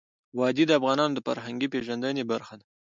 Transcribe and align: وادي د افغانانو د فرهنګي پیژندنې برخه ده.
وادي 0.39 0.63
د 0.67 0.71
افغانانو 0.79 1.15
د 1.15 1.19
فرهنګي 1.27 1.67
پیژندنې 1.73 2.23
برخه 2.31 2.53
ده. 2.59 2.65